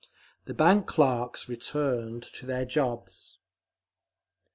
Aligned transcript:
The 0.45 0.55
bank 0.55 0.87
clerks 0.87 1.47
returned 1.47 2.23
to 2.33 2.47
their 2.47 2.65
jobs…. 2.65 3.37